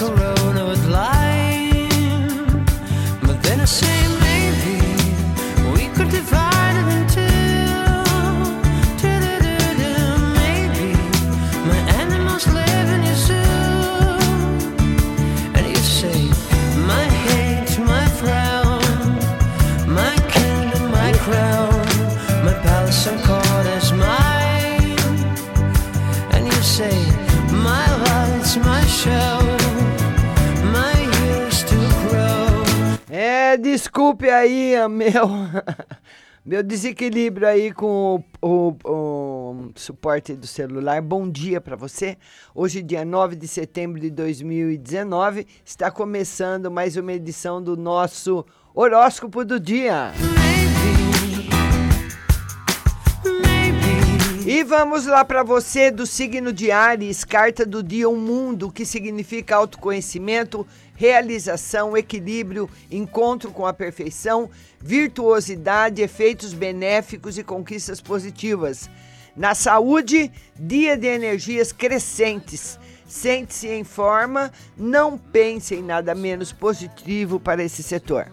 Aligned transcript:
color 0.00 0.29
aí 34.80 34.84
a 34.84 34.88
meu, 34.88 35.28
meu 36.44 36.62
desequilíbrio 36.62 37.46
aí 37.46 37.72
com 37.72 38.24
o, 38.40 38.48
o- 38.48 38.76
o 38.84 39.70
suporte 39.74 40.34
do 40.34 40.46
celular. 40.46 41.00
Bom 41.02 41.28
dia 41.28 41.60
para 41.60 41.76
você. 41.76 42.16
Hoje, 42.54 42.82
dia 42.82 43.04
9 43.04 43.36
de 43.36 43.46
setembro 43.46 44.00
de 44.00 44.10
2019, 44.10 45.46
está 45.64 45.90
começando 45.90 46.70
mais 46.70 46.96
uma 46.96 47.12
edição 47.12 47.62
do 47.62 47.76
nosso 47.76 48.44
horóscopo 48.74 49.44
do 49.44 49.58
dia. 49.60 50.12
E 54.46 54.64
vamos 54.64 55.06
lá 55.06 55.24
para 55.24 55.44
você 55.44 55.90
do 55.92 56.04
signo 56.04 56.52
de 56.52 56.72
Ares, 56.72 57.22
carta 57.24 57.64
do 57.64 57.82
dia 57.84 58.08
Um 58.08 58.16
Mundo, 58.16 58.70
que 58.72 58.84
significa 58.84 59.54
autoconhecimento, 59.54 60.66
realização, 61.00 61.96
equilíbrio, 61.96 62.68
encontro 62.90 63.50
com 63.50 63.64
a 63.64 63.72
perfeição, 63.72 64.50
virtuosidade, 64.78 66.02
efeitos 66.02 66.52
benéficos 66.52 67.38
e 67.38 67.42
conquistas 67.42 68.02
positivas. 68.02 68.90
Na 69.34 69.54
saúde, 69.54 70.30
dia 70.58 70.98
de 70.98 71.06
energias 71.06 71.72
crescentes. 71.72 72.78
Sente-se 73.06 73.66
em 73.66 73.82
forma, 73.82 74.52
não 74.76 75.16
pense 75.16 75.74
em 75.74 75.82
nada 75.82 76.14
menos 76.14 76.52
positivo 76.52 77.40
para 77.40 77.64
esse 77.64 77.82
setor. 77.82 78.30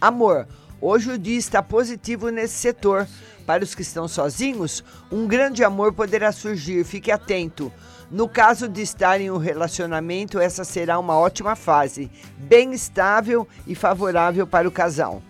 Amor, 0.00 0.48
hoje 0.80 1.12
o 1.12 1.18
dia 1.18 1.38
está 1.38 1.62
positivo 1.62 2.28
nesse 2.30 2.54
setor. 2.54 3.06
Para 3.46 3.62
os 3.62 3.72
que 3.72 3.82
estão 3.82 4.08
sozinhos, 4.08 4.82
um 5.12 5.28
grande 5.28 5.62
amor 5.62 5.92
poderá 5.92 6.32
surgir, 6.32 6.84
fique 6.84 7.12
atento. 7.12 7.72
No 8.10 8.28
caso 8.28 8.68
de 8.68 8.82
estar 8.82 9.20
em 9.20 9.30
um 9.30 9.36
relacionamento, 9.36 10.40
essa 10.40 10.64
será 10.64 10.98
uma 10.98 11.16
ótima 11.16 11.54
fase, 11.54 12.10
bem 12.36 12.72
estável 12.72 13.46
e 13.68 13.76
favorável 13.76 14.48
para 14.48 14.66
o 14.66 14.72
casal. 14.72 15.22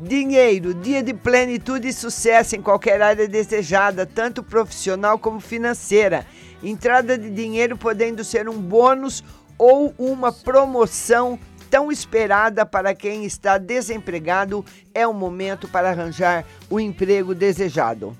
Dinheiro, 0.00 0.72
dia 0.72 1.02
de 1.02 1.12
plenitude 1.12 1.88
e 1.88 1.92
sucesso 1.92 2.56
em 2.56 2.62
qualquer 2.62 3.02
área 3.02 3.28
desejada, 3.28 4.06
tanto 4.06 4.42
profissional 4.42 5.18
como 5.18 5.38
financeira. 5.38 6.24
Entrada 6.62 7.18
de 7.18 7.28
dinheiro 7.28 7.76
podendo 7.76 8.24
ser 8.24 8.48
um 8.48 8.58
bônus 8.58 9.22
ou 9.58 9.92
uma 9.98 10.32
promoção 10.32 11.38
tão 11.68 11.92
esperada 11.92 12.64
para 12.64 12.94
quem 12.94 13.26
está 13.26 13.58
desempregado. 13.58 14.64
É 14.94 15.06
o 15.06 15.12
momento 15.12 15.68
para 15.68 15.90
arranjar 15.90 16.46
o 16.70 16.80
emprego 16.80 17.34
desejado. 17.34 18.16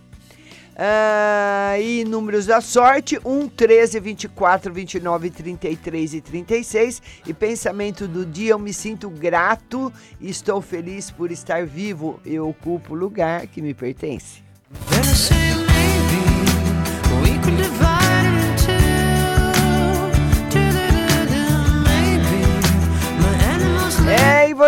Ah, 0.80 1.76
e 1.80 2.04
números 2.04 2.46
da 2.46 2.60
sorte: 2.60 3.18
1, 3.24 3.48
13, 3.48 3.98
24, 3.98 4.72
29, 4.72 5.30
33 5.30 6.14
e 6.14 6.20
36. 6.20 7.02
E 7.26 7.34
pensamento 7.34 8.06
do 8.06 8.24
dia: 8.24 8.52
eu 8.52 8.60
me 8.60 8.72
sinto 8.72 9.10
grato 9.10 9.92
e 10.20 10.30
estou 10.30 10.62
feliz 10.62 11.10
por 11.10 11.32
estar 11.32 11.66
vivo. 11.66 12.20
Eu 12.24 12.48
ocupo 12.48 12.94
o 12.94 12.96
lugar 12.96 13.48
que 13.48 13.60
me 13.60 13.74
pertence. 13.74 14.40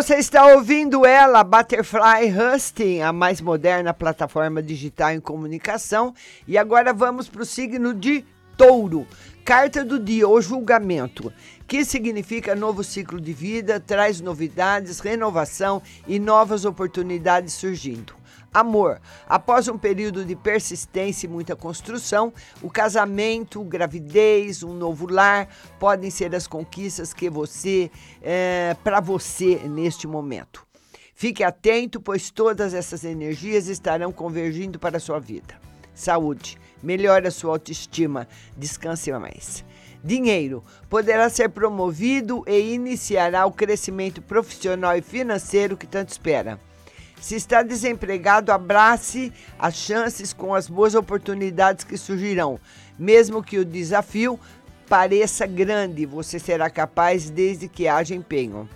Você 0.02 0.14
está 0.14 0.46
ouvindo 0.46 1.04
ela, 1.04 1.44
Butterfly 1.44 2.32
Husting, 2.32 3.00
a 3.02 3.12
mais 3.12 3.38
moderna 3.38 3.92
plataforma 3.92 4.62
digital 4.62 5.10
em 5.10 5.20
comunicação. 5.20 6.14
E 6.48 6.56
agora 6.56 6.94
vamos 6.94 7.28
para 7.28 7.42
o 7.42 7.44
signo 7.44 7.92
de 7.92 8.24
Touro. 8.56 9.06
Carta 9.44 9.84
do 9.84 9.98
dia, 9.98 10.26
o 10.26 10.40
julgamento, 10.40 11.30
que 11.68 11.84
significa 11.84 12.54
novo 12.54 12.82
ciclo 12.82 13.20
de 13.20 13.34
vida, 13.34 13.78
traz 13.78 14.22
novidades, 14.22 15.00
renovação 15.00 15.82
e 16.08 16.18
novas 16.18 16.64
oportunidades 16.64 17.52
surgindo. 17.52 18.19
Amor, 18.52 19.00
após 19.28 19.68
um 19.68 19.78
período 19.78 20.24
de 20.24 20.34
persistência 20.34 21.26
e 21.26 21.30
muita 21.30 21.54
construção, 21.54 22.32
o 22.60 22.68
casamento, 22.68 23.62
gravidez, 23.62 24.64
um 24.64 24.74
novo 24.74 25.06
lar 25.06 25.48
podem 25.78 26.10
ser 26.10 26.34
as 26.34 26.48
conquistas 26.48 27.14
que 27.14 27.30
você, 27.30 27.90
para 28.82 29.00
você 29.00 29.60
neste 29.68 30.08
momento. 30.08 30.66
Fique 31.14 31.44
atento, 31.44 32.00
pois 32.00 32.30
todas 32.30 32.74
essas 32.74 33.04
energias 33.04 33.68
estarão 33.68 34.10
convergindo 34.10 34.80
para 34.80 34.96
a 34.96 35.00
sua 35.00 35.20
vida. 35.20 35.54
Saúde, 35.94 36.58
melhore 36.82 37.28
a 37.28 37.30
sua 37.30 37.52
autoestima, 37.52 38.26
descanse 38.56 39.12
mais. 39.12 39.64
Dinheiro 40.02 40.64
poderá 40.88 41.28
ser 41.28 41.50
promovido 41.50 42.42
e 42.48 42.72
iniciará 42.72 43.46
o 43.46 43.52
crescimento 43.52 44.22
profissional 44.22 44.96
e 44.96 45.02
financeiro 45.02 45.76
que 45.76 45.86
tanto 45.86 46.08
espera. 46.08 46.58
Se 47.20 47.36
está 47.36 47.62
desempregado, 47.62 48.50
abrace 48.50 49.32
as 49.58 49.74
chances 49.74 50.32
com 50.32 50.54
as 50.54 50.68
boas 50.68 50.94
oportunidades 50.94 51.84
que 51.84 51.98
surgirão. 51.98 52.58
Mesmo 52.98 53.42
que 53.42 53.58
o 53.58 53.64
desafio 53.64 54.40
pareça 54.88 55.46
grande, 55.46 56.06
você 56.06 56.38
será 56.38 56.70
capaz 56.70 57.28
desde 57.28 57.68
que 57.68 57.86
haja 57.86 58.14
empenho. 58.14 58.68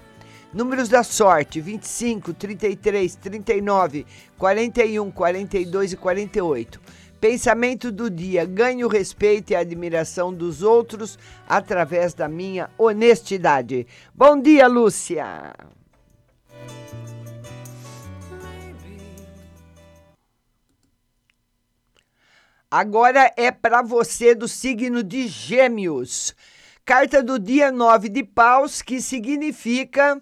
Números 0.52 0.88
da 0.88 1.02
sorte: 1.02 1.60
25, 1.60 2.32
33, 2.34 3.16
39, 3.16 4.06
41, 4.38 5.10
42 5.10 5.92
e 5.92 5.96
48. 5.96 6.80
Pensamento 7.18 7.90
do 7.90 8.10
dia: 8.10 8.44
ganho 8.44 8.86
respeito 8.86 9.50
e 9.50 9.56
admiração 9.56 10.32
dos 10.32 10.62
outros 10.62 11.18
através 11.48 12.14
da 12.14 12.28
minha 12.28 12.68
honestidade. 12.78 13.86
Bom 14.14 14.40
dia, 14.40 14.68
Lúcia! 14.68 15.52
Agora 22.76 23.32
é 23.36 23.52
para 23.52 23.82
você 23.82 24.34
do 24.34 24.48
signo 24.48 25.00
de 25.04 25.28
Gêmeos. 25.28 26.34
Carta 26.84 27.22
do 27.22 27.38
dia 27.38 27.70
9 27.70 28.08
de 28.08 28.24
Paus, 28.24 28.82
que 28.82 29.00
significa 29.00 30.20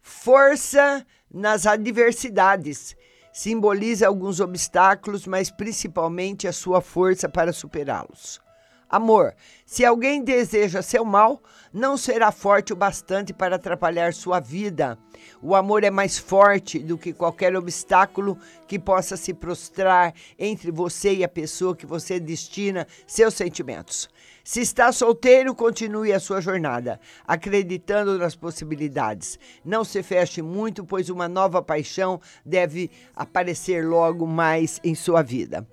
força 0.00 1.06
nas 1.30 1.66
adversidades. 1.66 2.96
Simboliza 3.34 4.06
alguns 4.06 4.40
obstáculos, 4.40 5.26
mas 5.26 5.50
principalmente 5.50 6.48
a 6.48 6.54
sua 6.54 6.80
força 6.80 7.28
para 7.28 7.52
superá-los. 7.52 8.40
Amor, 8.88 9.34
se 9.64 9.84
alguém 9.84 10.22
deseja 10.22 10.82
seu 10.82 11.04
mal, 11.04 11.42
não 11.72 11.96
será 11.96 12.30
forte 12.30 12.72
o 12.72 12.76
bastante 12.76 13.32
para 13.32 13.56
atrapalhar 13.56 14.12
sua 14.12 14.38
vida. 14.38 14.98
O 15.42 15.54
amor 15.54 15.82
é 15.84 15.90
mais 15.90 16.18
forte 16.18 16.78
do 16.78 16.96
que 16.96 17.12
qualquer 17.12 17.56
obstáculo 17.56 18.38
que 18.68 18.78
possa 18.78 19.16
se 19.16 19.34
prostrar 19.34 20.14
entre 20.38 20.70
você 20.70 21.14
e 21.14 21.24
a 21.24 21.28
pessoa 21.28 21.74
que 21.74 21.86
você 21.86 22.20
destina 22.20 22.86
seus 23.06 23.34
sentimentos. 23.34 24.08
Se 24.44 24.60
está 24.60 24.92
solteiro, 24.92 25.54
continue 25.54 26.12
a 26.12 26.20
sua 26.20 26.40
jornada, 26.40 27.00
acreditando 27.26 28.18
nas 28.18 28.36
possibilidades. 28.36 29.38
Não 29.64 29.82
se 29.84 30.02
feche 30.02 30.42
muito, 30.42 30.84
pois 30.84 31.08
uma 31.08 31.26
nova 31.26 31.62
paixão 31.62 32.20
deve 32.44 32.90
aparecer 33.16 33.86
logo 33.86 34.26
mais 34.26 34.78
em 34.84 34.94
sua 34.94 35.22
vida. 35.22 35.66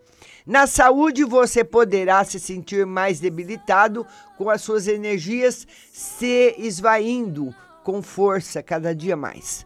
Na 0.45 0.65
saúde, 0.65 1.23
você 1.23 1.63
poderá 1.63 2.23
se 2.23 2.39
sentir 2.39 2.85
mais 2.85 3.19
debilitado, 3.19 4.05
com 4.37 4.49
as 4.49 4.61
suas 4.61 4.87
energias 4.87 5.67
se 5.91 6.55
esvaindo 6.57 7.53
com 7.83 8.01
força 8.01 8.63
cada 8.63 8.95
dia 8.95 9.15
mais. 9.15 9.65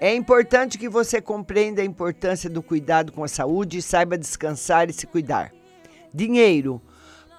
É 0.00 0.14
importante 0.14 0.76
que 0.76 0.88
você 0.88 1.20
compreenda 1.20 1.80
a 1.80 1.84
importância 1.84 2.50
do 2.50 2.62
cuidado 2.62 3.12
com 3.12 3.22
a 3.22 3.28
saúde 3.28 3.78
e 3.78 3.82
saiba 3.82 4.18
descansar 4.18 4.90
e 4.90 4.92
se 4.92 5.06
cuidar. 5.06 5.52
Dinheiro. 6.12 6.82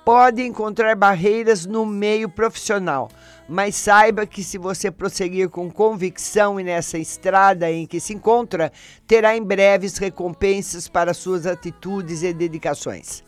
Pode 0.05 0.43
encontrar 0.43 0.95
barreiras 0.95 1.65
no 1.65 1.83
meio 1.83 2.29
profissional, 2.29 3.09
mas 3.49 3.75
saiba 3.75 4.27
que 4.27 4.43
se 4.43 4.55
você 4.55 4.91
prosseguir 4.91 5.49
com 5.49 5.71
convicção 5.71 6.59
e 6.59 6.63
nessa 6.63 6.99
estrada 6.99 7.71
em 7.71 7.87
que 7.87 7.99
se 7.99 8.13
encontra, 8.13 8.71
terá 9.07 9.35
em 9.35 9.41
breves 9.41 9.97
recompensas 9.97 10.87
para 10.87 11.11
suas 11.11 11.47
atitudes 11.47 12.21
e 12.21 12.31
dedicações. 12.31 13.23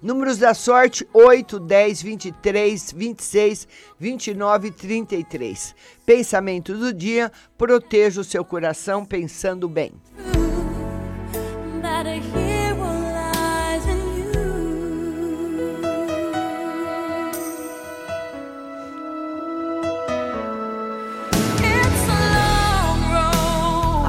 Números 0.00 0.38
da 0.38 0.54
sorte: 0.54 1.04
8, 1.12 1.58
10, 1.58 2.00
23, 2.00 2.92
26, 2.92 3.68
29 3.98 4.68
e 4.68 4.70
33. 4.70 5.74
Pensamento 6.06 6.76
do 6.76 6.92
dia: 6.92 7.32
proteja 7.58 8.20
o 8.20 8.24
seu 8.24 8.44
coração 8.44 9.04
pensando 9.04 9.68
bem. 9.68 9.92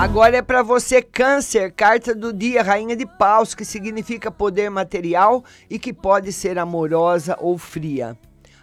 Agora 0.01 0.37
é 0.37 0.41
para 0.41 0.63
você, 0.63 0.99
Câncer, 0.99 1.71
carta 1.71 2.15
do 2.15 2.33
dia, 2.33 2.63
Rainha 2.63 2.95
de 2.95 3.05
Paus, 3.05 3.53
que 3.53 3.63
significa 3.63 4.31
poder 4.31 4.67
material 4.67 5.45
e 5.69 5.77
que 5.77 5.93
pode 5.93 6.33
ser 6.33 6.57
amorosa 6.57 7.37
ou 7.39 7.55
fria. 7.55 8.17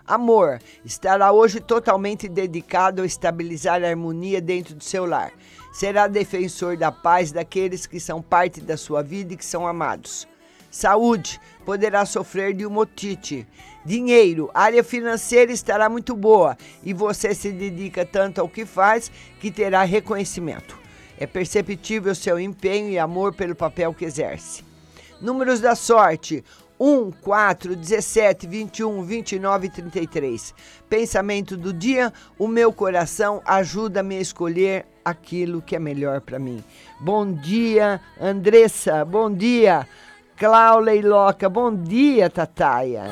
Amor, 0.05 0.58
estará 0.85 1.31
hoje 1.31 1.61
totalmente 1.61 2.29
dedicado 2.29 3.02
a 3.02 3.06
estabilizar 3.06 3.85
a 3.85 3.87
harmonia 3.88 4.40
dentro 4.40 4.75
do 4.75 4.82
seu 4.82 5.06
lar. 5.06 5.31
Será 5.73 6.08
defensor 6.08 6.76
da 6.76 6.90
paz 6.90 7.31
daqueles 7.31 7.87
que 7.87 8.00
são 8.00 8.20
parte 8.20 8.61
da 8.61 8.76
sua 8.76 9.00
vida 9.00 9.35
e 9.35 9.37
que 9.37 9.44
são 9.44 9.64
amados. 9.64 10.26
Saúde, 10.73 11.40
poderá 11.64 12.05
sofrer 12.05 12.52
de 12.52 12.67
uma 12.67 12.81
otite. 12.81 13.46
Dinheiro, 13.85 14.50
área 14.52 14.82
financeira 14.82 15.52
estará 15.52 15.88
muito 15.88 16.17
boa 16.17 16.58
e 16.82 16.93
você 16.93 17.32
se 17.32 17.52
dedica 17.52 18.05
tanto 18.05 18.40
ao 18.40 18.49
que 18.49 18.67
faz 18.67 19.08
que 19.38 19.52
terá 19.52 19.85
reconhecimento. 19.85 20.88
É 21.19 21.26
perceptível 21.26 22.15
seu 22.15 22.38
empenho 22.38 22.91
e 22.91 22.99
amor 22.99 23.35
pelo 23.35 23.55
papel 23.55 23.93
que 23.93 24.05
exerce. 24.05 24.65
Números 25.20 25.61
da 25.61 25.75
sorte: 25.75 26.44
1, 26.79 27.11
4, 27.11 27.75
17, 27.75 28.47
21, 28.47 29.03
29 29.03 29.67
e 29.67 29.70
33. 29.70 30.55
Pensamento 30.88 31.56
do 31.56 31.73
dia: 31.73 32.12
o 32.38 32.47
meu 32.47 32.73
coração 32.73 33.43
ajuda-me 33.44 34.17
a 34.17 34.20
escolher 34.20 34.87
aquilo 35.05 35.61
que 35.61 35.75
é 35.75 35.79
melhor 35.79 36.20
para 36.20 36.38
mim. 36.38 36.62
Bom 37.00 37.32
dia, 37.32 38.00
Andressa. 38.21 39.05
Bom 39.05 39.32
dia, 39.32 39.88
Cláudia 40.37 40.94
e 40.94 41.03
Loca. 41.03 41.49
Bom 41.49 41.75
dia, 41.75 42.31
Tataia. 42.31 43.05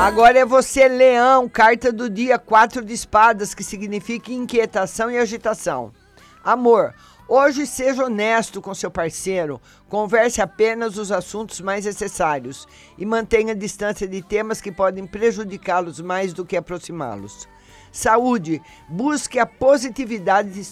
Agora 0.00 0.38
é 0.38 0.46
você, 0.46 0.88
Leão, 0.88 1.46
carta 1.46 1.92
do 1.92 2.08
dia, 2.08 2.38
quatro 2.38 2.82
de 2.82 2.94
espadas, 2.94 3.52
que 3.52 3.62
significa 3.62 4.32
inquietação 4.32 5.10
e 5.10 5.18
agitação. 5.18 5.92
Amor, 6.42 6.94
hoje 7.28 7.66
seja 7.66 8.06
honesto 8.06 8.62
com 8.62 8.74
seu 8.74 8.90
parceiro, 8.90 9.60
converse 9.90 10.40
apenas 10.40 10.96
os 10.96 11.12
assuntos 11.12 11.60
mais 11.60 11.84
necessários 11.84 12.66
e 12.96 13.04
mantenha 13.04 13.54
distância 13.54 14.08
de 14.08 14.22
temas 14.22 14.58
que 14.58 14.72
podem 14.72 15.06
prejudicá-los 15.06 16.00
mais 16.00 16.32
do 16.32 16.46
que 16.46 16.56
aproximá-los. 16.56 17.46
Saúde, 17.92 18.62
busque 18.88 19.38
a 19.38 19.44
positividade. 19.44 20.66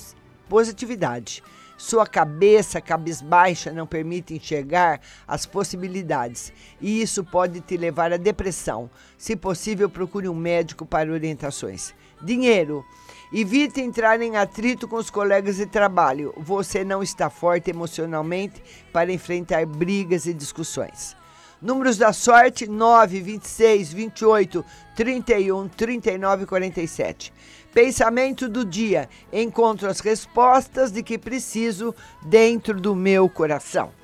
positividade. 0.48 1.42
Sua 1.78 2.04
cabeça 2.04 2.80
cabisbaixa 2.80 3.70
não 3.70 3.86
permite 3.86 4.34
enxergar 4.34 5.00
as 5.28 5.46
possibilidades 5.46 6.52
e 6.80 7.00
isso 7.00 7.22
pode 7.22 7.60
te 7.60 7.76
levar 7.76 8.12
à 8.12 8.16
depressão. 8.16 8.90
Se 9.18 9.34
possível, 9.34 9.90
procure 9.90 10.28
um 10.28 10.34
médico 10.34 10.86
para 10.86 11.12
orientações. 11.12 11.92
Dinheiro. 12.22 12.84
Evite 13.30 13.80
entrar 13.80 14.22
em 14.22 14.36
atrito 14.36 14.88
com 14.88 14.96
os 14.96 15.10
colegas 15.10 15.56
de 15.56 15.66
trabalho. 15.66 16.32
Você 16.38 16.82
não 16.82 17.02
está 17.02 17.28
forte 17.28 17.68
emocionalmente 17.68 18.62
para 18.90 19.12
enfrentar 19.12 19.66
brigas 19.66 20.24
e 20.24 20.32
discussões. 20.32 21.14
Números 21.60 21.98
da 21.98 22.12
sorte: 22.12 22.66
9, 22.66 23.20
26, 23.20 23.92
28, 23.92 24.64
31, 24.96 25.68
39 25.68 26.44
e 26.44 26.46
47. 26.46 27.32
Pensamento 27.74 28.48
do 28.48 28.64
dia: 28.64 29.10
encontro 29.32 29.90
as 29.90 30.00
respostas 30.00 30.90
de 30.90 31.02
que 31.02 31.18
preciso 31.18 31.94
dentro 32.22 32.80
do 32.80 32.94
meu 32.94 33.28
coração. 33.28 33.97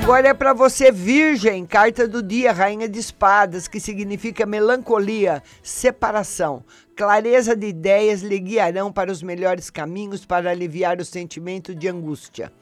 Agora 0.00 0.28
é 0.28 0.32
para 0.32 0.52
você, 0.52 0.92
Virgem, 0.92 1.66
carta 1.66 2.06
do 2.06 2.22
dia, 2.22 2.52
Rainha 2.52 2.88
de 2.88 3.00
Espadas, 3.00 3.66
que 3.66 3.80
significa 3.80 4.46
melancolia, 4.46 5.42
separação. 5.60 6.64
Clareza 6.94 7.56
de 7.56 7.66
ideias 7.66 8.22
lhe 8.22 8.38
guiarão 8.38 8.92
para 8.92 9.10
os 9.10 9.24
melhores 9.24 9.70
caminhos 9.70 10.24
para 10.24 10.52
aliviar 10.52 11.00
o 11.00 11.04
sentimento 11.04 11.74
de 11.74 11.88
angústia. 11.88 12.52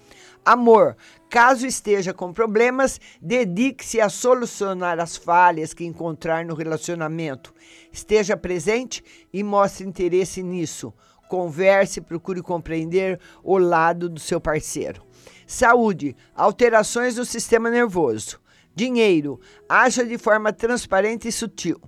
Amor, 0.43 0.97
caso 1.29 1.67
esteja 1.67 2.15
com 2.15 2.33
problemas, 2.33 2.99
dedique-se 3.21 4.01
a 4.01 4.09
solucionar 4.09 4.99
as 4.99 5.15
falhas 5.15 5.75
que 5.75 5.85
encontrar 5.85 6.43
no 6.43 6.55
relacionamento. 6.55 7.53
Esteja 7.93 8.35
presente 8.35 9.05
e 9.31 9.43
mostre 9.43 9.87
interesse 9.87 10.43
nisso. 10.43 10.93
Converse, 11.29 12.01
procure 12.01 12.41
compreender 12.41 13.21
o 13.45 13.59
lado 13.59 14.09
do 14.09 14.19
seu 14.19 14.41
parceiro. 14.41 15.05
Saúde, 15.47 16.17
alterações 16.35 17.17
no 17.17 17.25
sistema 17.25 17.71
nervoso. 17.71 18.41
Dinheiro, 18.75 19.41
haja 19.69 20.05
de 20.05 20.19
forma 20.19 20.53
transparente 20.53 21.29
e 21.29 21.33
sutil. 21.33 21.81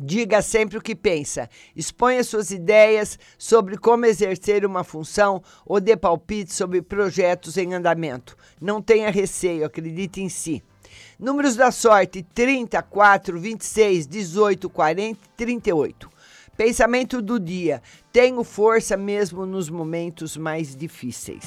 Diga 0.00 0.42
sempre 0.42 0.76
o 0.76 0.82
que 0.82 0.94
pensa. 0.94 1.48
Exponha 1.74 2.24
suas 2.24 2.50
ideias 2.50 3.18
sobre 3.38 3.78
como 3.78 4.06
exercer 4.06 4.66
uma 4.66 4.82
função 4.82 5.40
ou 5.64 5.80
dê 5.80 5.96
palpite 5.96 6.52
sobre 6.52 6.82
projetos 6.82 7.56
em 7.56 7.74
andamento. 7.74 8.36
Não 8.60 8.82
tenha 8.82 9.10
receio, 9.10 9.64
acredite 9.64 10.20
em 10.20 10.28
si. 10.28 10.62
Números 11.18 11.54
da 11.54 11.70
sorte: 11.70 12.26
30, 12.34 12.82
4, 12.82 13.38
26, 13.38 14.06
18, 14.08 14.68
40 14.68 15.20
e 15.22 15.36
38. 15.36 16.10
Pensamento 16.56 17.22
do 17.22 17.38
dia: 17.38 17.80
tenho 18.12 18.42
força 18.42 18.96
mesmo 18.96 19.46
nos 19.46 19.70
momentos 19.70 20.36
mais 20.36 20.74
difíceis. 20.74 21.44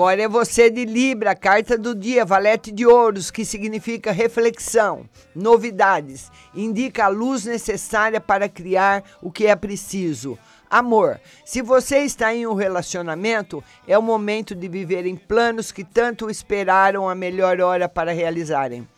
Agora 0.00 0.22
é 0.22 0.28
você 0.28 0.70
de 0.70 0.86
Libra, 0.86 1.34
carta 1.34 1.76
do 1.76 1.94
dia, 1.94 2.24
valete 2.24 2.72
de 2.72 2.86
ouros, 2.86 3.30
que 3.30 3.44
significa 3.44 4.12
reflexão, 4.12 5.04
novidades, 5.34 6.32
indica 6.54 7.04
a 7.04 7.08
luz 7.08 7.44
necessária 7.44 8.18
para 8.18 8.48
criar 8.48 9.04
o 9.20 9.30
que 9.30 9.46
é 9.46 9.54
preciso. 9.54 10.38
Amor, 10.70 11.20
se 11.44 11.60
você 11.60 11.98
está 11.98 12.34
em 12.34 12.46
um 12.46 12.54
relacionamento, 12.54 13.62
é 13.86 13.98
o 13.98 14.02
momento 14.02 14.54
de 14.54 14.68
viverem 14.68 15.16
planos 15.16 15.70
que 15.70 15.84
tanto 15.84 16.30
esperaram 16.30 17.06
a 17.06 17.14
melhor 17.14 17.60
hora 17.60 17.86
para 17.86 18.10
realizarem. 18.10 18.88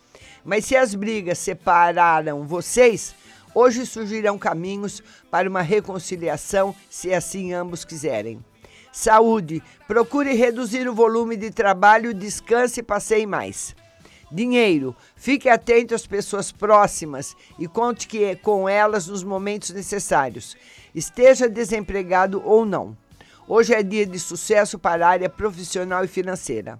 Mas 0.44 0.66
se 0.66 0.76
as 0.76 0.94
brigas 0.94 1.38
separaram 1.38 2.46
vocês, 2.46 3.12
hoje 3.52 3.84
surgirão 3.86 4.38
caminhos 4.38 5.02
para 5.32 5.50
uma 5.50 5.62
reconciliação, 5.62 6.72
se 6.88 7.12
assim 7.12 7.52
ambos 7.52 7.84
quiserem. 7.84 8.40
Saúde. 8.92 9.62
Procure 9.88 10.34
reduzir 10.34 10.86
o 10.86 10.94
volume 10.94 11.36
de 11.36 11.50
trabalho, 11.50 12.12
descanse 12.12 12.80
e 12.80 12.82
passeie 12.82 13.26
mais. 13.26 13.74
Dinheiro. 14.30 14.94
Fique 15.16 15.48
atento 15.48 15.94
às 15.94 16.06
pessoas 16.06 16.52
próximas 16.52 17.34
e 17.58 17.66
conte 17.66 18.06
que 18.06 18.36
com 18.36 18.68
elas 18.68 19.06
nos 19.06 19.24
momentos 19.24 19.70
necessários. 19.70 20.56
Esteja 20.94 21.48
desempregado 21.48 22.42
ou 22.44 22.64
não. 22.64 22.96
Hoje 23.48 23.74
é 23.74 23.82
dia 23.82 24.06
de 24.06 24.18
sucesso 24.18 24.78
para 24.78 25.06
a 25.06 25.10
área 25.10 25.28
profissional 25.28 26.04
e 26.04 26.08
financeira. 26.08 26.78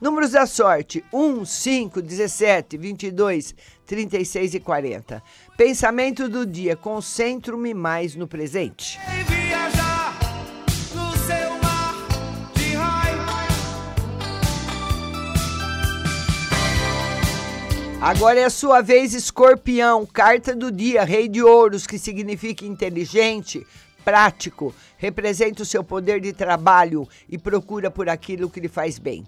Números 0.00 0.32
da 0.32 0.46
sorte: 0.46 1.02
1, 1.12 1.44
5, 1.44 2.02
17, 2.02 2.76
22, 2.76 3.54
36 3.86 4.54
e 4.54 4.60
40. 4.60 5.22
Pensamento 5.56 6.28
do 6.28 6.46
dia: 6.46 6.76
concentro-me 6.76 7.72
mais 7.72 8.14
no 8.14 8.28
presente. 8.28 8.98
Agora 18.00 18.38
é 18.38 18.44
a 18.44 18.50
sua 18.50 18.82
vez, 18.82 19.14
escorpião, 19.14 20.04
carta 20.04 20.54
do 20.54 20.70
dia, 20.70 21.02
rei 21.02 21.28
de 21.28 21.42
ouros, 21.42 21.86
que 21.86 21.98
significa 21.98 22.66
inteligente, 22.66 23.66
prático, 24.04 24.74
representa 24.98 25.62
o 25.62 25.66
seu 25.66 25.82
poder 25.82 26.20
de 26.20 26.34
trabalho 26.34 27.08
e 27.26 27.38
procura 27.38 27.90
por 27.90 28.08
aquilo 28.08 28.50
que 28.50 28.60
lhe 28.60 28.68
faz 28.68 28.98
bem. 28.98 29.26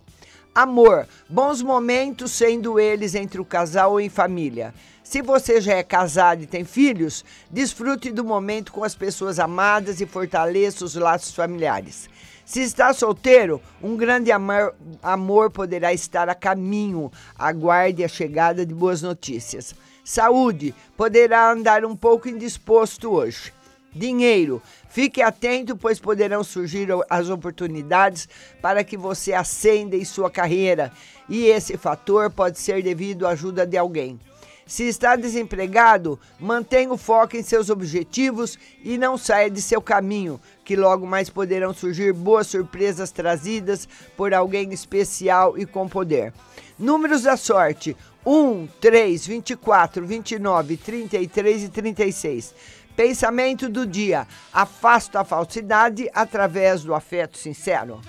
Amor, 0.54 1.08
bons 1.28 1.62
momentos, 1.62 2.30
sendo 2.32 2.78
eles 2.78 3.14
entre 3.14 3.40
o 3.40 3.44
casal 3.44 3.92
ou 3.92 4.00
em 4.00 4.10
família. 4.10 4.74
Se 5.02 5.22
você 5.22 5.62
já 5.62 5.72
é 5.72 5.82
casado 5.82 6.42
e 6.42 6.46
tem 6.46 6.64
filhos, 6.64 7.24
desfrute 7.50 8.12
do 8.12 8.22
momento 8.22 8.70
com 8.70 8.84
as 8.84 8.94
pessoas 8.94 9.38
amadas 9.38 10.00
e 10.02 10.06
fortaleça 10.06 10.84
os 10.84 10.94
laços 10.94 11.34
familiares. 11.34 12.10
Se 12.48 12.62
está 12.62 12.94
solteiro, 12.94 13.60
um 13.82 13.94
grande 13.94 14.32
amor, 14.32 14.74
amor 15.02 15.50
poderá 15.50 15.92
estar 15.92 16.30
a 16.30 16.34
caminho. 16.34 17.12
Aguarde 17.38 18.02
a 18.02 18.08
chegada 18.08 18.64
de 18.64 18.72
boas 18.72 19.02
notícias. 19.02 19.74
Saúde, 20.02 20.74
poderá 20.96 21.52
andar 21.52 21.84
um 21.84 21.94
pouco 21.94 22.26
indisposto 22.26 23.10
hoje. 23.10 23.52
Dinheiro, 23.92 24.62
fique 24.88 25.20
atento, 25.20 25.76
pois 25.76 26.00
poderão 26.00 26.42
surgir 26.42 26.88
as 27.10 27.28
oportunidades 27.28 28.26
para 28.62 28.82
que 28.82 28.96
você 28.96 29.34
ascenda 29.34 29.94
em 29.94 30.04
sua 30.06 30.30
carreira, 30.30 30.90
e 31.28 31.48
esse 31.48 31.76
fator 31.76 32.30
pode 32.30 32.58
ser 32.58 32.82
devido 32.82 33.26
à 33.26 33.32
ajuda 33.32 33.66
de 33.66 33.76
alguém. 33.76 34.18
Se 34.68 34.86
está 34.86 35.16
desempregado, 35.16 36.20
mantenha 36.38 36.92
o 36.92 36.98
foco 36.98 37.38
em 37.38 37.42
seus 37.42 37.70
objetivos 37.70 38.58
e 38.84 38.98
não 38.98 39.16
saia 39.16 39.50
de 39.50 39.62
seu 39.62 39.80
caminho, 39.80 40.38
que 40.62 40.76
logo 40.76 41.06
mais 41.06 41.30
poderão 41.30 41.72
surgir 41.72 42.12
boas 42.12 42.48
surpresas 42.48 43.10
trazidas 43.10 43.88
por 44.14 44.34
alguém 44.34 44.70
especial 44.70 45.56
e 45.56 45.64
com 45.64 45.88
poder. 45.88 46.34
Números 46.78 47.22
da 47.22 47.38
sorte: 47.38 47.96
1, 48.26 48.68
3, 48.78 49.26
24, 49.26 50.06
29, 50.06 50.76
33 50.76 51.62
e 51.62 51.68
36. 51.70 52.54
Pensamento 52.94 53.70
do 53.70 53.86
dia: 53.86 54.28
afasta 54.52 55.20
a 55.20 55.24
falsidade 55.24 56.10
através 56.12 56.84
do 56.84 56.94
afeto 56.94 57.38
sincero. 57.38 58.02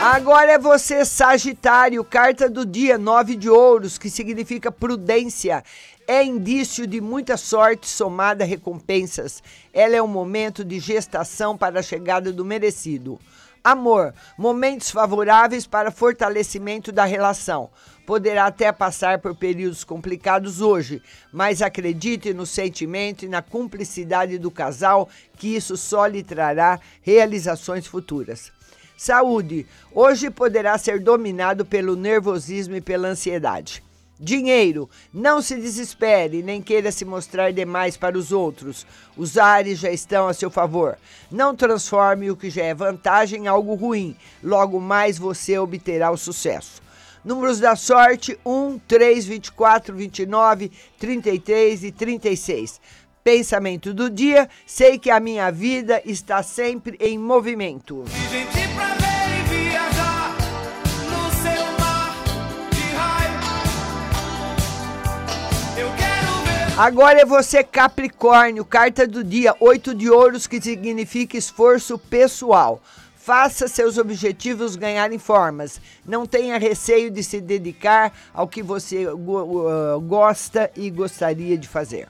Agora 0.00 0.52
é 0.52 0.58
você, 0.58 1.04
Sagitário, 1.06 2.04
carta 2.04 2.50
do 2.50 2.66
dia, 2.66 2.98
nove 2.98 3.34
de 3.34 3.48
ouros, 3.48 3.96
que 3.96 4.10
significa 4.10 4.70
prudência. 4.70 5.64
É 6.06 6.22
indício 6.22 6.86
de 6.86 7.00
muita 7.00 7.36
sorte 7.36 7.88
somada 7.88 8.44
a 8.44 8.46
recompensas. 8.46 9.42
Ela 9.72 9.96
é 9.96 10.02
um 10.02 10.06
momento 10.06 10.64
de 10.64 10.78
gestação 10.78 11.56
para 11.56 11.80
a 11.80 11.82
chegada 11.82 12.30
do 12.30 12.44
merecido. 12.44 13.18
Amor, 13.64 14.14
momentos 14.38 14.90
favoráveis 14.90 15.66
para 15.66 15.90
fortalecimento 15.90 16.92
da 16.92 17.04
relação. 17.04 17.70
Poderá 18.06 18.46
até 18.46 18.70
passar 18.70 19.18
por 19.18 19.34
períodos 19.34 19.82
complicados 19.82 20.60
hoje, 20.60 21.02
mas 21.32 21.60
acredite 21.60 22.32
no 22.32 22.46
sentimento 22.46 23.24
e 23.24 23.28
na 23.28 23.42
cumplicidade 23.42 24.38
do 24.38 24.50
casal, 24.50 25.08
que 25.36 25.56
isso 25.56 25.76
só 25.76 26.06
lhe 26.06 26.22
trará 26.22 26.78
realizações 27.02 27.86
futuras. 27.88 28.52
Saúde. 28.96 29.66
Hoje 29.92 30.30
poderá 30.30 30.78
ser 30.78 31.00
dominado 31.00 31.64
pelo 31.64 31.94
nervosismo 31.94 32.76
e 32.76 32.80
pela 32.80 33.08
ansiedade. 33.08 33.82
Dinheiro. 34.18 34.88
Não 35.12 35.42
se 35.42 35.56
desespere, 35.56 36.42
nem 36.42 36.62
queira 36.62 36.90
se 36.90 37.04
mostrar 37.04 37.52
demais 37.52 37.98
para 37.98 38.16
os 38.16 38.32
outros. 38.32 38.86
Os 39.14 39.36
ares 39.36 39.78
já 39.78 39.90
estão 39.90 40.26
a 40.26 40.32
seu 40.32 40.50
favor. 40.50 40.96
Não 41.30 41.54
transforme 41.54 42.30
o 42.30 42.36
que 42.36 42.48
já 42.48 42.64
é 42.64 42.74
vantagem 42.74 43.44
em 43.44 43.46
algo 43.46 43.74
ruim. 43.74 44.16
Logo 44.42 44.80
mais 44.80 45.18
você 45.18 45.58
obterá 45.58 46.10
o 46.10 46.16
sucesso. 46.16 46.80
Números 47.22 47.60
da 47.60 47.76
sorte: 47.76 48.38
1, 48.46 48.78
3, 48.88 49.26
24, 49.26 49.94
29, 49.94 50.72
33 50.98 51.84
e 51.84 51.92
36. 51.92 52.80
Pensamento 53.22 53.92
do 53.92 54.08
dia: 54.08 54.48
sei 54.64 54.98
que 54.98 55.10
a 55.10 55.20
minha 55.20 55.50
vida 55.50 56.00
está 56.06 56.42
sempre 56.42 56.96
em 57.00 57.18
movimento. 57.18 58.04
Agora 66.78 67.22
é 67.22 67.24
você, 67.24 67.64
Capricórnio, 67.64 68.62
carta 68.62 69.06
do 69.06 69.24
dia, 69.24 69.56
oito 69.60 69.94
de 69.94 70.10
ouros, 70.10 70.46
que 70.46 70.60
significa 70.60 71.34
esforço 71.34 71.96
pessoal. 71.96 72.82
Faça 73.16 73.66
seus 73.66 73.96
objetivos 73.96 74.76
ganharem 74.76 75.18
formas. 75.18 75.80
Não 76.04 76.26
tenha 76.26 76.58
receio 76.58 77.10
de 77.10 77.24
se 77.24 77.40
dedicar 77.40 78.12
ao 78.34 78.46
que 78.46 78.62
você 78.62 79.06
uh, 79.06 79.98
gosta 80.02 80.70
e 80.76 80.90
gostaria 80.90 81.56
de 81.56 81.66
fazer. 81.66 82.08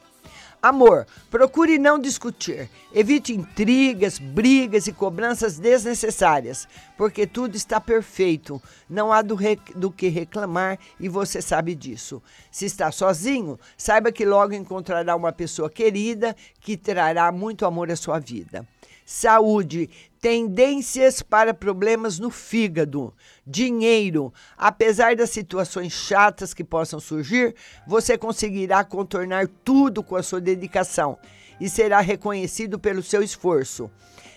Amor, 0.61 1.07
procure 1.31 1.79
não 1.79 1.97
discutir. 1.97 2.69
Evite 2.93 3.33
intrigas, 3.33 4.19
brigas 4.19 4.89
e 4.89 4.93
cobranças 4.93 5.61
desnecessárias, 5.61 6.67
porque 6.97 7.27
tudo 7.27 7.57
está 7.57 7.81
perfeito. 7.81 8.61
Não 8.89 9.13
há 9.13 9.23
do, 9.23 9.37
do 9.75 9.91
que 9.91 10.09
reclamar 10.09 10.79
e 10.99 11.09
você 11.09 11.43
sabe 11.43 11.75
disso. 11.75 12.23
Se 12.51 12.67
está 12.67 12.91
sozinho, 12.91 13.59
saiba 13.77 14.13
que 14.13 14.25
logo 14.25 14.55
encontrará 14.55 15.15
uma 15.15 15.33
pessoa 15.33 15.71
querida 15.71 16.35
que 16.61 16.77
trará 16.77 17.31
muito 17.31 17.67
amor 17.67 17.91
à 17.91 17.97
sua 17.97 18.19
vida. 18.19 18.67
Saúde, 19.09 19.89
tendências 20.21 21.23
para 21.23 21.55
problemas 21.55 22.19
no 22.19 22.29
fígado, 22.29 23.15
dinheiro. 23.47 24.35
Apesar 24.59 25.15
das 25.15 25.31
situações 25.31 25.93
chatas 25.93 26.53
que 26.53 26.65
possam 26.65 26.99
surgir, 26.99 27.55
você 27.87 28.19
conseguirá 28.19 28.83
contornar 28.83 29.47
tudo 29.63 30.03
com 30.03 30.17
a 30.17 30.25
sua 30.25 30.41
dedicação 30.41 31.17
e 31.61 31.71
será 31.71 32.01
reconhecido 32.01 32.81
pelo 32.81 33.01
seu 33.01 33.23
esforço. 33.23 33.89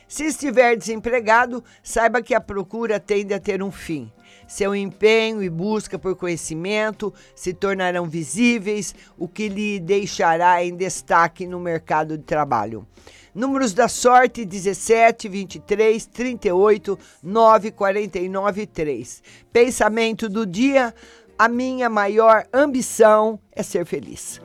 Se 0.09 0.25
estiver 0.25 0.75
desempregado, 0.75 1.63
saiba 1.83 2.19
que 2.19 2.33
a 2.33 2.41
procura 2.41 2.99
tende 2.99 3.31
a 3.31 3.39
ter 3.39 3.61
um 3.61 3.71
fim. 3.71 4.11
Seu 4.47 4.75
empenho 4.75 5.43
e 5.43 5.49
busca 5.51 5.99
por 5.99 6.15
conhecimento 6.15 7.13
se 7.35 7.53
tornarão 7.53 8.07
visíveis, 8.07 8.95
o 9.15 9.27
que 9.27 9.47
lhe 9.47 9.79
deixará 9.79 10.65
em 10.65 10.75
destaque 10.75 11.45
no 11.45 11.59
mercado 11.59 12.17
de 12.17 12.23
trabalho. 12.23 12.87
Números 13.35 13.71
da 13.71 13.87
sorte: 13.87 14.45
17, 14.45 15.29
23, 15.29 16.07
38, 16.07 16.97
9, 17.21 17.69
49 17.69 18.61
e 18.63 18.65
3. 18.65 19.23
Pensamento 19.53 20.27
do 20.27 20.43
dia: 20.43 20.91
a 21.37 21.47
minha 21.47 21.87
maior 21.87 22.47
ambição 22.51 23.39
é 23.51 23.61
ser 23.61 23.85
feliz. 23.85 24.41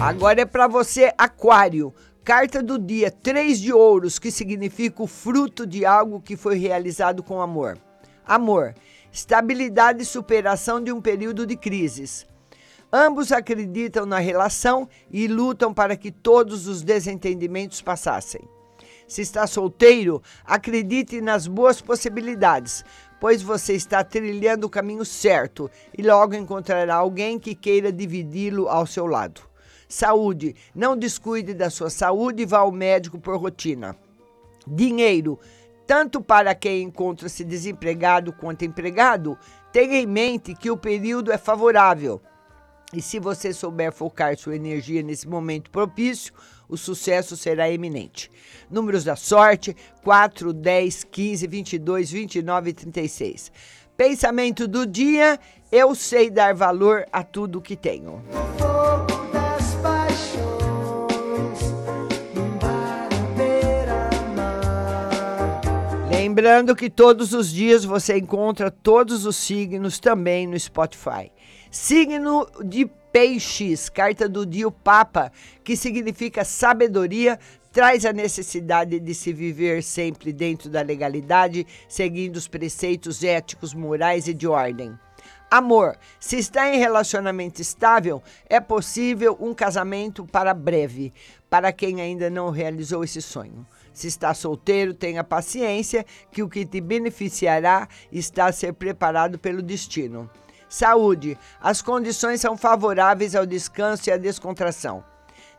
Agora 0.00 0.42
é 0.42 0.44
para 0.44 0.68
você, 0.68 1.12
Aquário. 1.18 1.92
Carta 2.22 2.62
do 2.62 2.78
dia: 2.78 3.10
Três 3.10 3.58
de 3.58 3.72
ouros, 3.72 4.16
que 4.16 4.30
significa 4.30 5.02
o 5.02 5.08
fruto 5.08 5.66
de 5.66 5.84
algo 5.84 6.20
que 6.20 6.36
foi 6.36 6.56
realizado 6.56 7.20
com 7.20 7.42
amor. 7.42 7.76
Amor, 8.24 8.74
estabilidade 9.12 10.02
e 10.02 10.06
superação 10.06 10.80
de 10.80 10.92
um 10.92 11.00
período 11.00 11.44
de 11.44 11.56
crises. 11.56 12.24
Ambos 12.92 13.32
acreditam 13.32 14.06
na 14.06 14.20
relação 14.20 14.88
e 15.10 15.26
lutam 15.26 15.74
para 15.74 15.96
que 15.96 16.12
todos 16.12 16.68
os 16.68 16.80
desentendimentos 16.82 17.82
passassem. 17.82 18.40
Se 19.08 19.22
está 19.22 19.48
solteiro, 19.48 20.22
acredite 20.44 21.20
nas 21.20 21.48
boas 21.48 21.80
possibilidades, 21.80 22.84
pois 23.18 23.42
você 23.42 23.72
está 23.72 24.04
trilhando 24.04 24.68
o 24.68 24.70
caminho 24.70 25.04
certo 25.04 25.68
e 25.96 26.02
logo 26.02 26.36
encontrará 26.36 26.94
alguém 26.94 27.36
que 27.36 27.54
queira 27.54 27.90
dividi-lo 27.90 28.68
ao 28.68 28.86
seu 28.86 29.04
lado. 29.04 29.47
Saúde, 29.88 30.54
não 30.74 30.96
descuide 30.96 31.54
da 31.54 31.70
sua 31.70 31.88
saúde 31.88 32.42
e 32.42 32.46
vá 32.46 32.58
ao 32.58 32.70
médico 32.70 33.18
por 33.18 33.36
rotina. 33.38 33.96
Dinheiro, 34.66 35.38
tanto 35.86 36.20
para 36.20 36.54
quem 36.54 36.82
encontra-se 36.82 37.42
desempregado 37.42 38.32
quanto 38.32 38.66
empregado, 38.66 39.38
tenha 39.72 39.98
em 39.98 40.06
mente 40.06 40.54
que 40.54 40.70
o 40.70 40.76
período 40.76 41.32
é 41.32 41.38
favorável. 41.38 42.20
E 42.92 43.00
se 43.00 43.18
você 43.18 43.52
souber 43.52 43.92
focar 43.92 44.36
sua 44.36 44.56
energia 44.56 45.02
nesse 45.02 45.26
momento 45.26 45.70
propício, 45.70 46.32
o 46.68 46.76
sucesso 46.76 47.36
será 47.36 47.70
eminente. 47.70 48.30
Números 48.70 49.04
da 49.04 49.16
sorte: 49.16 49.74
4, 50.02 50.52
10, 50.52 51.04
15, 51.04 51.46
22, 51.46 52.10
29 52.10 52.70
e 52.70 52.72
36. 52.72 53.52
Pensamento 53.96 54.68
do 54.68 54.86
dia: 54.86 55.38
eu 55.70 55.94
sei 55.94 56.30
dar 56.30 56.54
valor 56.54 57.06
a 57.12 57.22
tudo 57.22 57.60
que 57.60 57.76
tenho. 57.76 58.22
Lembrando 66.38 66.76
que 66.76 66.88
todos 66.88 67.32
os 67.32 67.50
dias 67.50 67.84
você 67.84 68.16
encontra 68.16 68.70
todos 68.70 69.26
os 69.26 69.34
signos 69.34 69.98
também 69.98 70.46
no 70.46 70.56
Spotify. 70.56 71.32
Signo 71.68 72.46
de 72.64 72.86
Peixes, 73.12 73.88
carta 73.88 74.28
do 74.28 74.46
dia 74.46 74.68
o 74.68 74.70
Papa, 74.70 75.32
que 75.64 75.76
significa 75.76 76.44
sabedoria, 76.44 77.40
traz 77.72 78.06
a 78.06 78.12
necessidade 78.12 79.00
de 79.00 79.14
se 79.16 79.32
viver 79.32 79.82
sempre 79.82 80.32
dentro 80.32 80.70
da 80.70 80.80
legalidade, 80.80 81.66
seguindo 81.88 82.36
os 82.36 82.46
preceitos 82.46 83.24
éticos, 83.24 83.74
morais 83.74 84.28
e 84.28 84.32
de 84.32 84.46
ordem. 84.46 84.96
Amor. 85.50 85.96
Se 86.20 86.38
está 86.38 86.72
em 86.72 86.78
relacionamento 86.78 87.60
estável, 87.60 88.22
é 88.48 88.60
possível 88.60 89.36
um 89.40 89.52
casamento 89.52 90.24
para 90.24 90.54
breve, 90.54 91.12
para 91.50 91.72
quem 91.72 92.00
ainda 92.00 92.30
não 92.30 92.50
realizou 92.50 93.02
esse 93.02 93.20
sonho. 93.20 93.66
Se 93.98 94.06
está 94.06 94.32
solteiro, 94.32 94.94
tenha 94.94 95.24
paciência, 95.24 96.06
que 96.30 96.40
o 96.40 96.48
que 96.48 96.64
te 96.64 96.80
beneficiará 96.80 97.88
está 98.12 98.46
a 98.46 98.52
ser 98.52 98.74
preparado 98.74 99.40
pelo 99.40 99.60
destino. 99.60 100.30
Saúde. 100.68 101.36
As 101.60 101.82
condições 101.82 102.40
são 102.40 102.56
favoráveis 102.56 103.34
ao 103.34 103.44
descanso 103.44 104.08
e 104.08 104.12
à 104.12 104.16
descontração. 104.16 105.02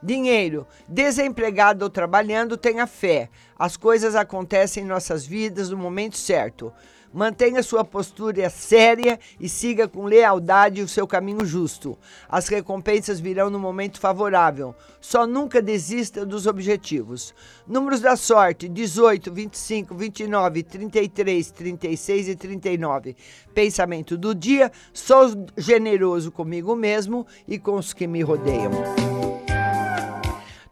Dinheiro. 0.01 0.65
Desempregado 0.88 1.84
ou 1.84 1.89
trabalhando, 1.89 2.55
tenha 2.55 2.88
fé. 2.88 3.29
As 3.58 3.75
coisas 3.75 4.15
acontecem 4.15 4.86
em 4.86 4.88
nossas 4.88 5.25
vidas 5.25 5.69
no 5.69 5.75
momento 5.75 6.15
certo. 6.15 6.72
Mantenha 7.12 7.63
sua 7.63 7.84
postura 7.84 8.50
séria 8.51 9.20
e 9.39 9.50
siga 9.50 9.88
com 9.88 10.06
lealdade 10.06 10.82
o 10.82 10.88
seu 10.88 11.08
caminho 11.08 11.44
justo. 11.44 11.98
As 12.30 12.48
recompensas 12.48 13.20
virão 13.20 13.50
no 13.50 13.58
momento 13.58 14.00
favorável. 14.00 14.75
Só 15.01 15.25
nunca 15.25 15.60
desista 15.60 16.24
dos 16.24 16.46
objetivos. 16.46 17.34
Números 17.68 18.00
da 18.00 18.16
sorte: 18.16 18.70
18, 18.70 19.34
25, 19.34 19.96
29, 19.96 20.63
33, 20.63 21.51
36 21.51 22.28
e 22.28 22.36
39. 22.36 23.16
Pensamento 23.56 24.16
do 24.16 24.36
dia: 24.36 24.72
sou 24.94 25.48
generoso 25.58 26.32
comigo 26.32 26.75
mesmo 26.75 27.25
e 27.48 27.58
com 27.58 27.75
os 27.75 27.92
que 27.92 28.06
me 28.06 28.22
rodeiam. 28.22 28.72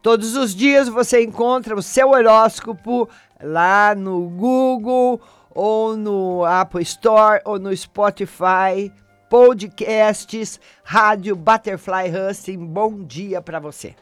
Todos 0.03 0.35
os 0.35 0.55
dias 0.55 0.87
você 0.87 1.23
encontra 1.23 1.75
o 1.75 1.81
seu 1.81 2.11
horóscopo 2.11 3.09
lá 3.41 3.93
no 3.95 4.21
Google 4.29 5.19
ou 5.57 5.97
no 5.97 6.45
Apple 6.45 6.83
Store 6.83 7.41
ou 7.43 7.57
no 7.57 7.75
Spotify, 7.75 8.93
podcasts, 9.27 10.59
rádio 10.83 11.35
Butterfly 11.35 12.11
Husting. 12.11 12.63
Bom 12.63 13.03
dia 13.03 13.41
para 13.41 13.59
você. 13.59 13.95